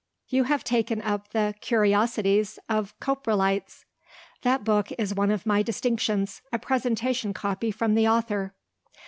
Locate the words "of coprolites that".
2.67-4.63